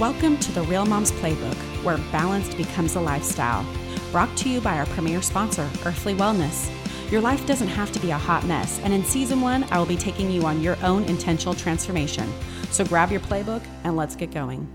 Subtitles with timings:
[0.00, 3.64] Welcome to the Real Moms Playbook, where balanced becomes a lifestyle.
[4.10, 6.68] Brought to you by our premier sponsor, Earthley Wellness.
[7.12, 9.86] Your life doesn't have to be a hot mess, and in season one, I will
[9.86, 12.28] be taking you on your own intentional transformation.
[12.72, 14.66] So grab your playbook and let's get going.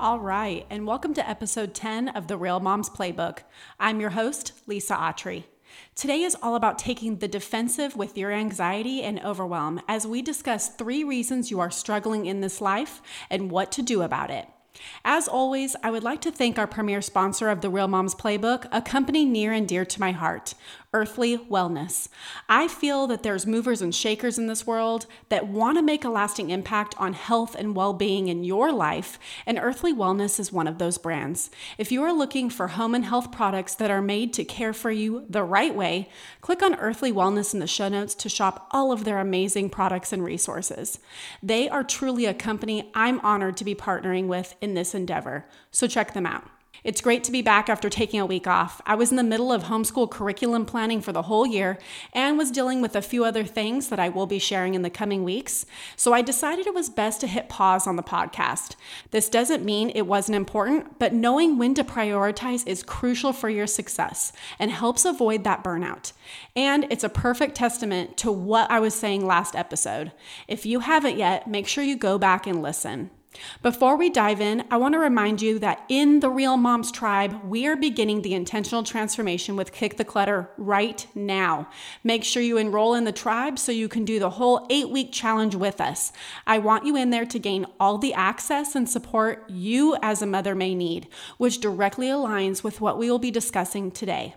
[0.00, 3.40] All right, and welcome to episode 10 of the Real Moms Playbook.
[3.78, 5.44] I'm your host, Lisa Autry.
[5.94, 10.68] Today is all about taking the defensive with your anxiety and overwhelm as we discuss
[10.68, 14.48] three reasons you are struggling in this life and what to do about it.
[15.04, 18.66] As always, I would like to thank our premier sponsor of the Real Moms Playbook,
[18.70, 20.54] a company near and dear to my heart,
[20.94, 22.08] Earthley Wellness.
[22.48, 26.08] I feel that there's movers and shakers in this world that want to make a
[26.08, 30.66] lasting impact on health and well being in your life, and Earthley Wellness is one
[30.66, 31.50] of those brands.
[31.76, 34.90] If you are looking for home and health products that are made to care for
[34.90, 36.08] you the right way,
[36.40, 40.10] click on Earthley Wellness in the show notes to shop all of their amazing products
[40.10, 40.98] and resources.
[41.42, 45.86] They are truly a company I'm honored to be partnering with in this endeavor, so
[45.86, 46.48] check them out.
[46.84, 48.80] It's great to be back after taking a week off.
[48.86, 51.78] I was in the middle of homeschool curriculum planning for the whole year
[52.12, 54.90] and was dealing with a few other things that I will be sharing in the
[54.90, 55.66] coming weeks.
[55.96, 58.76] So I decided it was best to hit pause on the podcast.
[59.10, 63.66] This doesn't mean it wasn't important, but knowing when to prioritize is crucial for your
[63.66, 66.12] success and helps avoid that burnout.
[66.54, 70.12] And it's a perfect testament to what I was saying last episode.
[70.46, 73.10] If you haven't yet, make sure you go back and listen.
[73.62, 77.42] Before we dive in, I want to remind you that in the Real Moms Tribe,
[77.44, 81.68] we are beginning the intentional transformation with Kick the Clutter right now.
[82.04, 85.12] Make sure you enroll in the tribe so you can do the whole eight week
[85.12, 86.12] challenge with us.
[86.46, 90.26] I want you in there to gain all the access and support you as a
[90.26, 94.34] mother may need, which directly aligns with what we will be discussing today.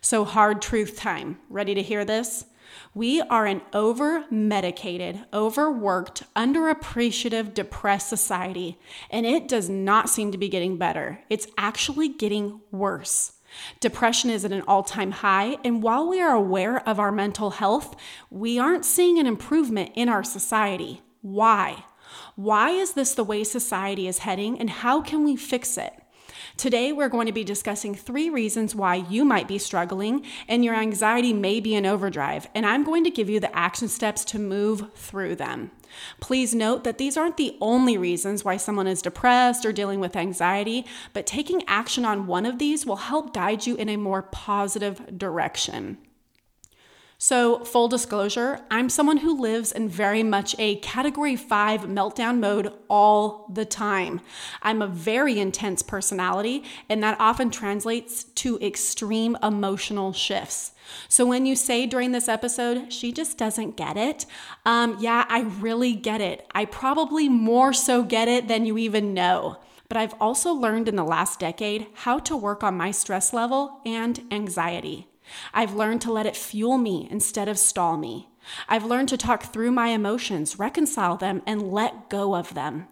[0.00, 1.38] So, hard truth time.
[1.48, 2.46] Ready to hear this?
[2.94, 8.78] We are an over medicated, overworked, underappreciative, depressed society,
[9.10, 11.20] and it does not seem to be getting better.
[11.30, 13.32] It's actually getting worse.
[13.80, 17.50] Depression is at an all time high, and while we are aware of our mental
[17.50, 17.96] health,
[18.30, 21.02] we aren't seeing an improvement in our society.
[21.20, 21.84] Why?
[22.34, 25.92] Why is this the way society is heading, and how can we fix it?
[26.62, 30.76] Today, we're going to be discussing three reasons why you might be struggling and your
[30.76, 34.38] anxiety may be in overdrive, and I'm going to give you the action steps to
[34.38, 35.72] move through them.
[36.20, 40.14] Please note that these aren't the only reasons why someone is depressed or dealing with
[40.14, 44.22] anxiety, but taking action on one of these will help guide you in a more
[44.22, 45.98] positive direction.
[47.24, 52.72] So, full disclosure, I'm someone who lives in very much a category five meltdown mode
[52.88, 54.20] all the time.
[54.60, 60.72] I'm a very intense personality, and that often translates to extreme emotional shifts.
[61.06, 64.26] So, when you say during this episode, she just doesn't get it,
[64.66, 66.50] um, yeah, I really get it.
[66.56, 70.96] I probably more so get it than you even know but I've also learned in
[70.96, 75.11] the last decade how to work on my stress level and anxiety.
[75.52, 78.28] I've learned to let it fuel me instead of stall me.
[78.68, 82.88] I've learned to talk through my emotions, reconcile them, and let go of them.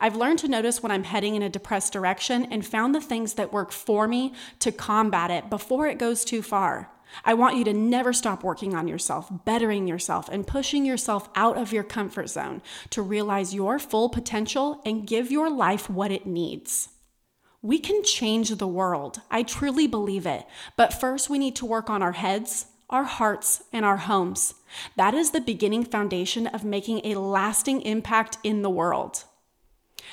[0.00, 3.34] I've learned to notice when I'm heading in a depressed direction and found the things
[3.34, 6.90] that work for me to combat it before it goes too far.
[7.24, 11.56] I want you to never stop working on yourself, bettering yourself, and pushing yourself out
[11.56, 16.26] of your comfort zone to realize your full potential and give your life what it
[16.26, 16.88] needs.
[17.62, 19.20] We can change the world.
[19.30, 20.46] I truly believe it.
[20.76, 24.54] But first, we need to work on our heads, our hearts, and our homes.
[24.96, 29.24] That is the beginning foundation of making a lasting impact in the world.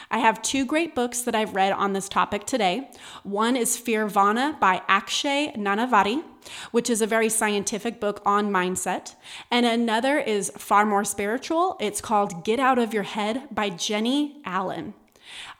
[0.09, 2.89] I have two great books that I've read on this topic today.
[3.23, 6.23] One is Fearvana by Akshay Nanavati,
[6.71, 9.15] which is a very scientific book on mindset.
[9.51, 11.77] And another is far more spiritual.
[11.79, 14.93] It's called Get Out of Your Head by Jennie Allen.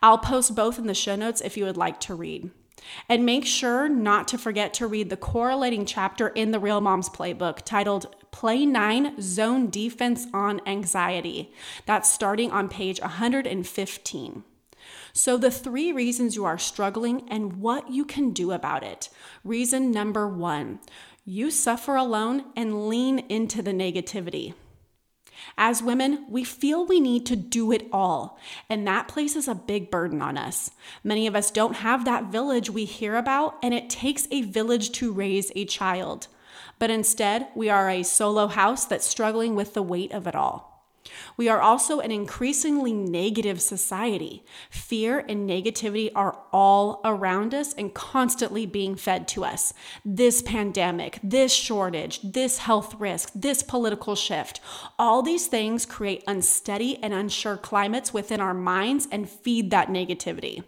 [0.04, 2.52] I'll post both in the show notes if you would like to read.
[3.08, 7.08] And make sure not to forget to read the correlating chapter in the Real Moms
[7.08, 11.54] Playbook titled Play 9 Zone Defense on Anxiety.
[11.86, 14.44] That's starting on page 115.
[15.14, 19.08] So, the three reasons you are struggling and what you can do about it.
[19.46, 20.80] Reason number one
[21.26, 24.54] you suffer alone and lean into the negativity.
[25.58, 29.92] As women, we feel we need to do it all, and that places a big
[29.92, 30.72] burden on us.
[31.04, 34.92] Many of us don't have that village we hear about, and it takes a village
[34.94, 36.28] to raise a child.
[36.80, 40.73] But instead, we are a solo house that's struggling with the weight of it all.
[41.36, 44.44] We are also an increasingly negative society.
[44.70, 49.74] Fear and negativity are all around us and constantly being fed to us.
[50.06, 54.62] This pandemic, this shortage, this health risk, this political shift,
[54.98, 60.64] all these things create unsteady and unsure climates within our minds and feed that negativity.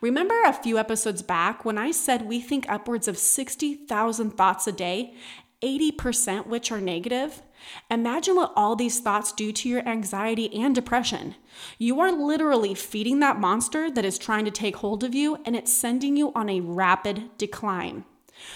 [0.00, 4.72] Remember a few episodes back when I said we think upwards of 60,000 thoughts a
[4.72, 5.14] day,
[5.62, 7.42] 80% which are negative?
[7.90, 11.34] Imagine what all these thoughts do to your anxiety and depression.
[11.78, 15.54] You are literally feeding that monster that is trying to take hold of you, and
[15.56, 18.04] it's sending you on a rapid decline.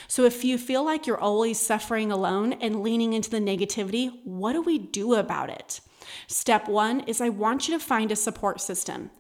[0.09, 4.55] So, if you feel like you're always suffering alone and leaning into the negativity, what
[4.55, 5.81] do we do about it?
[6.27, 9.11] Step one is I want you to find a support system.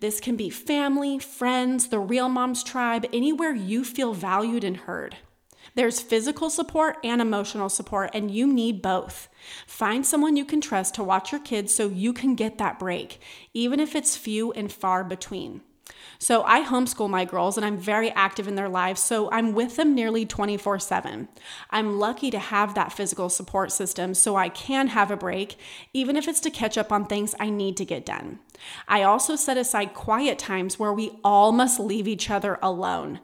[0.00, 5.16] This can be family, friends, the Real Moms tribe, anywhere you feel valued and heard.
[5.78, 9.28] There's physical support and emotional support, and you need both.
[9.64, 13.20] Find someone you can trust to watch your kids so you can get that break,
[13.54, 15.60] even if it's few and far between.
[16.18, 19.76] So, I homeschool my girls and I'm very active in their lives, so I'm with
[19.76, 21.28] them nearly 24 7.
[21.70, 25.56] I'm lucky to have that physical support system so I can have a break,
[25.92, 28.40] even if it's to catch up on things I need to get done.
[28.88, 33.20] I also set aside quiet times where we all must leave each other alone.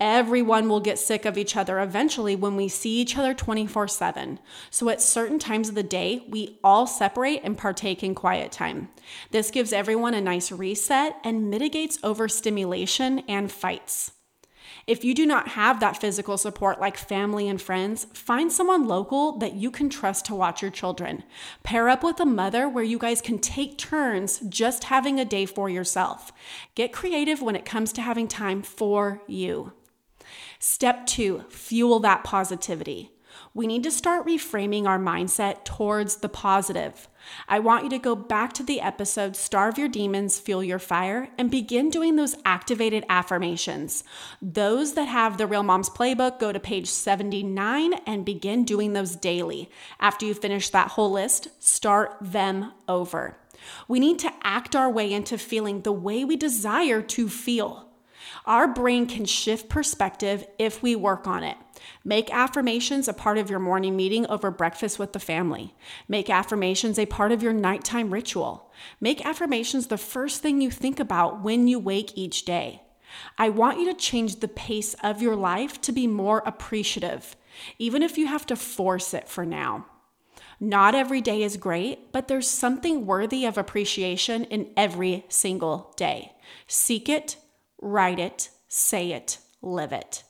[0.00, 4.38] Everyone will get sick of each other eventually when we see each other 24 7.
[4.70, 8.88] So, at certain times of the day, we all separate and partake in quiet time.
[9.30, 14.12] This gives everyone a nice reset and mitigates overstimulation and fights.
[14.86, 19.36] If you do not have that physical support like family and friends, find someone local
[19.38, 21.24] that you can trust to watch your children.
[21.62, 25.44] Pair up with a mother where you guys can take turns just having a day
[25.44, 26.32] for yourself.
[26.74, 29.74] Get creative when it comes to having time for you.
[30.58, 33.12] Step two, fuel that positivity.
[33.54, 37.08] We need to start reframing our mindset towards the positive.
[37.48, 41.28] I want you to go back to the episode Starve Your Demons, Fuel Your Fire,
[41.36, 44.04] and begin doing those activated affirmations.
[44.40, 49.16] Those that have the Real Moms Playbook, go to page 79 and begin doing those
[49.16, 49.70] daily.
[49.98, 53.36] After you finish that whole list, start them over.
[53.88, 57.89] We need to act our way into feeling the way we desire to feel.
[58.46, 61.56] Our brain can shift perspective if we work on it.
[62.04, 65.74] Make affirmations a part of your morning meeting over breakfast with the family.
[66.08, 68.70] Make affirmations a part of your nighttime ritual.
[69.00, 72.82] Make affirmations the first thing you think about when you wake each day.
[73.36, 77.36] I want you to change the pace of your life to be more appreciative,
[77.78, 79.86] even if you have to force it for now.
[80.60, 86.32] Not every day is great, but there's something worthy of appreciation in every single day.
[86.66, 87.36] Seek it,
[87.80, 90.22] write it, say it, live it.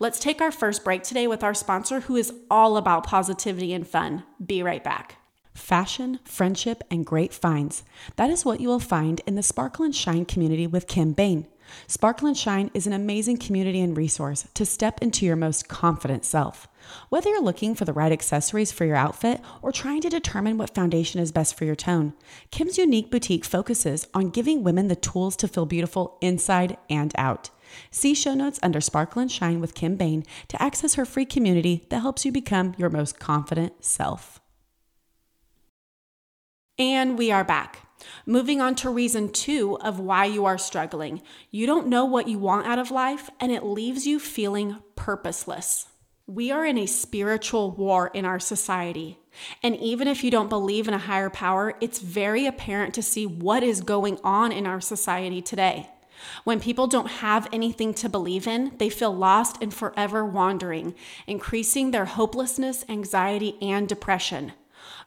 [0.00, 3.86] Let's take our first break today with our sponsor who is all about positivity and
[3.86, 4.24] fun.
[4.44, 5.16] Be right back.
[5.54, 7.82] Fashion, friendship, and great finds.
[8.16, 11.46] That is what you will find in the Sparkle and Shine community with Kim Bain.
[11.86, 16.24] Sparkle and Shine is an amazing community and resource to step into your most confident
[16.24, 16.68] self.
[17.08, 20.74] Whether you're looking for the right accessories for your outfit or trying to determine what
[20.74, 22.14] foundation is best for your tone,
[22.50, 27.50] Kim's unique boutique focuses on giving women the tools to feel beautiful inside and out.
[27.90, 31.86] See show notes under Sparkle and Shine with Kim Bain to access her free community
[31.90, 34.40] that helps you become your most confident self.
[36.78, 37.87] And we are back.
[38.26, 41.22] Moving on to reason two of why you are struggling.
[41.50, 45.86] You don't know what you want out of life, and it leaves you feeling purposeless.
[46.26, 49.18] We are in a spiritual war in our society.
[49.62, 53.24] And even if you don't believe in a higher power, it's very apparent to see
[53.24, 55.88] what is going on in our society today.
[56.44, 60.94] When people don't have anything to believe in, they feel lost and forever wandering,
[61.26, 64.52] increasing their hopelessness, anxiety, and depression.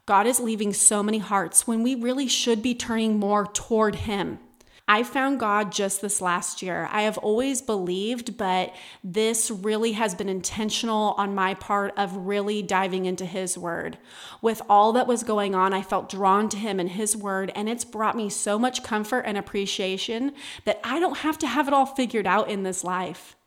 [0.06, 4.40] God is leaving so many hearts when we really should be turning more toward Him.
[4.88, 6.90] I found God just this last year.
[6.92, 12.62] I have always believed, but this really has been intentional on my part of really
[12.62, 13.98] diving into His Word.
[14.42, 17.70] With all that was going on, I felt drawn to Him and His Word, and
[17.70, 20.34] it's brought me so much comfort and appreciation
[20.66, 23.38] that I don't have to have it all figured out in this life.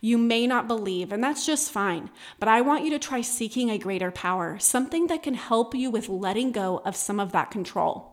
[0.00, 3.70] You may not believe, and that's just fine, but I want you to try seeking
[3.70, 7.50] a greater power, something that can help you with letting go of some of that
[7.50, 8.12] control.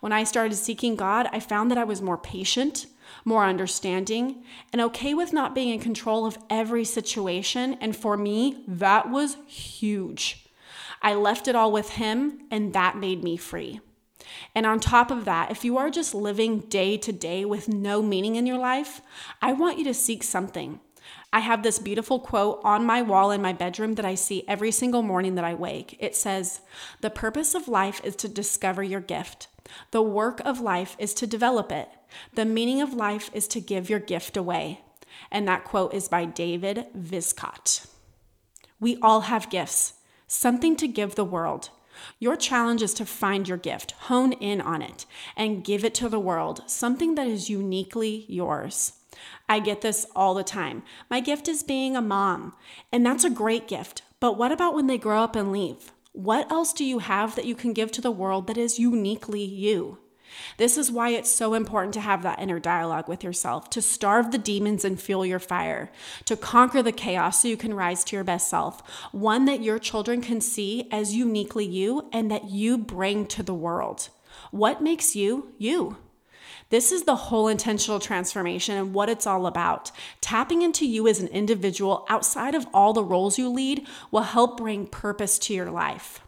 [0.00, 2.86] When I started seeking God, I found that I was more patient,
[3.24, 7.74] more understanding, and okay with not being in control of every situation.
[7.80, 10.46] And for me, that was huge.
[11.02, 13.80] I left it all with Him, and that made me free.
[14.54, 18.02] And on top of that, if you are just living day to day with no
[18.02, 19.00] meaning in your life,
[19.40, 20.80] I want you to seek something
[21.32, 24.70] I have this beautiful quote on my wall in my bedroom that I see every
[24.70, 25.96] single morning that I wake.
[26.00, 26.60] It says,
[27.00, 29.48] The purpose of life is to discover your gift.
[29.90, 31.88] The work of life is to develop it.
[32.34, 34.80] The meaning of life is to give your gift away.
[35.30, 37.86] And that quote is by David Viscott.
[38.78, 39.94] We all have gifts,
[40.26, 41.70] something to give the world.
[42.18, 46.08] Your challenge is to find your gift, hone in on it, and give it to
[46.08, 48.92] the world, something that is uniquely yours.
[49.48, 50.82] I get this all the time.
[51.10, 52.54] My gift is being a mom,
[52.92, 54.02] and that's a great gift.
[54.20, 55.92] But what about when they grow up and leave?
[56.12, 59.44] What else do you have that you can give to the world that is uniquely
[59.44, 59.98] you?
[60.56, 64.30] This is why it's so important to have that inner dialogue with yourself, to starve
[64.30, 65.90] the demons and fuel your fire,
[66.24, 68.82] to conquer the chaos so you can rise to your best self,
[69.12, 73.54] one that your children can see as uniquely you and that you bring to the
[73.54, 74.08] world.
[74.50, 75.96] What makes you you?
[76.68, 79.92] This is the whole intentional transformation and what it's all about.
[80.20, 84.56] Tapping into you as an individual outside of all the roles you lead will help
[84.56, 86.20] bring purpose to your life.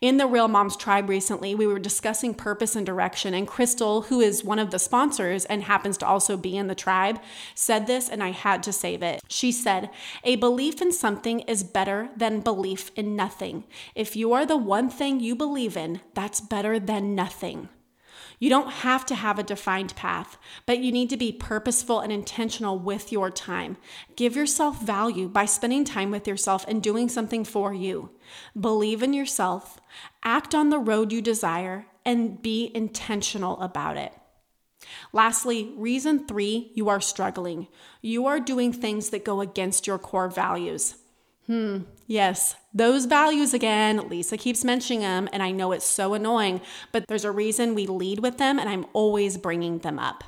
[0.00, 4.20] In the Real Moms Tribe recently, we were discussing purpose and direction, and Crystal, who
[4.20, 7.20] is one of the sponsors and happens to also be in the tribe,
[7.54, 9.20] said this, and I had to save it.
[9.28, 9.90] She said,
[10.24, 13.64] A belief in something is better than belief in nothing.
[13.94, 17.68] If you are the one thing you believe in, that's better than nothing.
[18.38, 22.12] You don't have to have a defined path, but you need to be purposeful and
[22.12, 23.76] intentional with your time.
[24.16, 28.10] Give yourself value by spending time with yourself and doing something for you.
[28.58, 29.80] Believe in yourself,
[30.22, 34.12] act on the road you desire, and be intentional about it.
[35.12, 37.66] Lastly, reason three, you are struggling.
[38.00, 40.94] You are doing things that go against your core values.
[41.48, 44.06] Hmm, yes, those values again.
[44.10, 46.60] Lisa keeps mentioning them, and I know it's so annoying,
[46.92, 50.24] but there's a reason we lead with them, and I'm always bringing them up.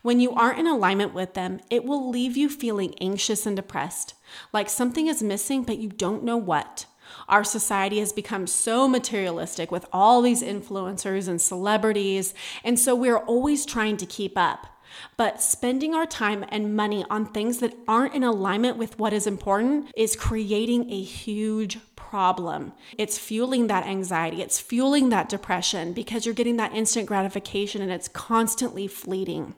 [0.00, 4.14] When you aren't in alignment with them, it will leave you feeling anxious and depressed,
[4.50, 6.86] like something is missing, but you don't know what.
[7.28, 12.32] Our society has become so materialistic with all these influencers and celebrities,
[12.64, 14.77] and so we're always trying to keep up.
[15.16, 19.26] But spending our time and money on things that aren't in alignment with what is
[19.26, 22.72] important is creating a huge problem.
[22.96, 27.92] It's fueling that anxiety, it's fueling that depression because you're getting that instant gratification and
[27.92, 29.54] it's constantly fleeting.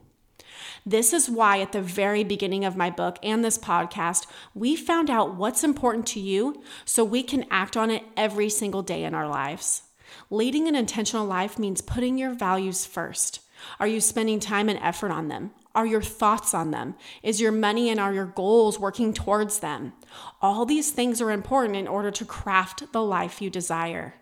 [0.85, 5.11] This is why, at the very beginning of my book and this podcast, we found
[5.11, 9.15] out what's important to you so we can act on it every single day in
[9.15, 9.83] our lives.
[10.31, 13.40] Leading an intentional life means putting your values first.
[13.79, 15.52] Are you spending time and effort on them?
[15.75, 16.97] Are your thoughts on them?
[17.23, 19.93] Is your money and are your goals working towards them?
[20.43, 24.14] All these things are important in order to craft the life you desire.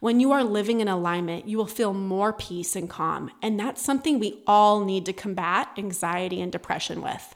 [0.00, 3.82] When you are living in alignment, you will feel more peace and calm, and that's
[3.82, 7.35] something we all need to combat anxiety and depression with.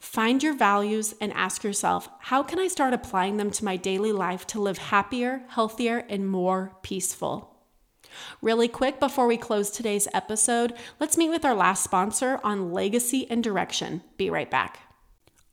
[0.00, 4.12] Find your values and ask yourself, how can I start applying them to my daily
[4.12, 7.54] life to live happier, healthier, and more peaceful?
[8.40, 13.30] Really quick before we close today's episode, let's meet with our last sponsor on legacy
[13.30, 14.02] and direction.
[14.16, 14.80] Be right back.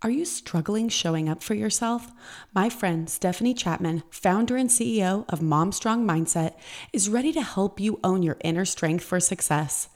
[0.02, 2.12] Are you struggling showing up for yourself?
[2.54, 6.54] My friend Stephanie Chapman, founder and CEO of Mom Strong Mindset,
[6.94, 9.90] is ready to help you own your inner strength for success.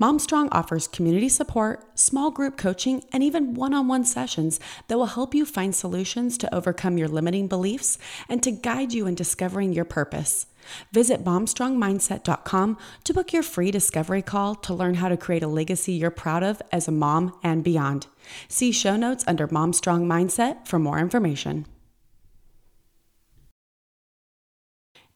[0.00, 4.58] MomStrong offers community support, small group coaching, and even one on one sessions
[4.88, 7.96] that will help you find solutions to overcome your limiting beliefs
[8.28, 10.46] and to guide you in discovering your purpose.
[10.92, 15.92] Visit momstrongmindset.com to book your free discovery call to learn how to create a legacy
[15.92, 18.08] you're proud of as a mom and beyond.
[18.48, 21.66] See show notes under Momstrong Mindset for more information.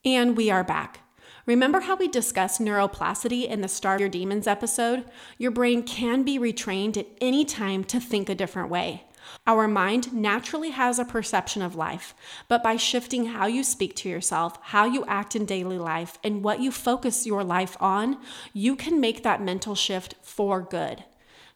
[0.05, 1.08] And we are back.
[1.49, 5.07] Remember how we discussed neuroplasticity in the Starve Your Demons episode?
[5.39, 9.05] Your brain can be retrained at any time to think a different way.
[9.47, 12.15] Our mind naturally has a perception of life,
[12.49, 16.45] but by shifting how you speak to yourself, how you act in daily life, and
[16.45, 18.19] what you focus your life on,
[18.53, 21.05] you can make that mental shift for good.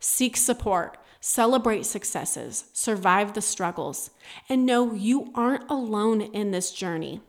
[0.00, 4.08] Seek support, celebrate successes, survive the struggles,
[4.49, 7.20] and know you aren't alone in this journey.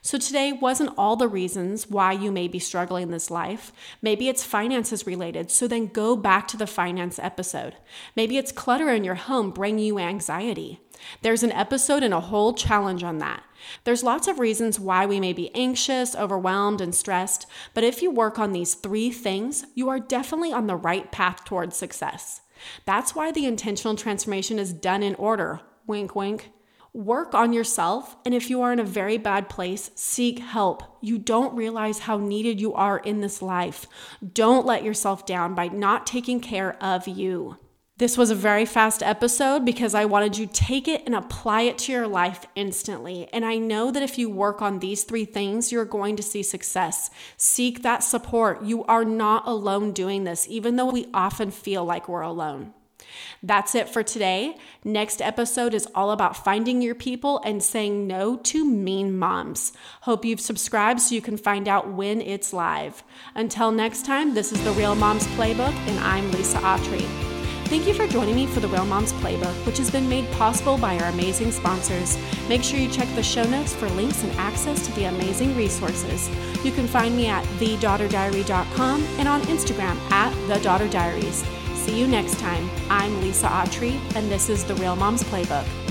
[0.00, 3.72] So, today wasn't all the reasons why you may be struggling in this life.
[4.00, 7.76] Maybe it's finances related, so then go back to the finance episode.
[8.16, 10.80] Maybe it's clutter in your home bringing you anxiety.
[11.22, 13.42] There's an episode and a whole challenge on that.
[13.84, 18.10] There's lots of reasons why we may be anxious, overwhelmed, and stressed, but if you
[18.10, 22.40] work on these three things, you are definitely on the right path towards success.
[22.84, 25.60] That's why the intentional transformation is done in order.
[25.86, 26.50] Wink, wink.
[26.94, 30.82] Work on yourself, and if you are in a very bad place, seek help.
[31.00, 33.86] You don't realize how needed you are in this life.
[34.34, 37.56] Don't let yourself down by not taking care of you.
[37.96, 41.62] This was a very fast episode because I wanted you to take it and apply
[41.62, 43.26] it to your life instantly.
[43.32, 46.42] And I know that if you work on these three things, you're going to see
[46.42, 47.08] success.
[47.38, 48.64] Seek that support.
[48.64, 52.74] You are not alone doing this, even though we often feel like we're alone.
[53.42, 54.56] That's it for today.
[54.84, 59.72] Next episode is all about finding your people and saying no to mean moms.
[60.02, 63.02] Hope you've subscribed so you can find out when it's live.
[63.34, 67.06] Until next time, this is the Real Moms Playbook, and I'm Lisa Autry.
[67.72, 70.76] Thank you for joining me for the Real Moms Playbook, which has been made possible
[70.76, 72.18] by our amazing sponsors.
[72.46, 76.28] Make sure you check the show notes for links and access to the amazing resources.
[76.62, 81.61] You can find me at thedaughterdiary.com and on Instagram at thedaughterdiaries.
[81.82, 82.70] See you next time.
[82.88, 85.81] I'm Lisa Autry, and this is the Real Moms Playbook.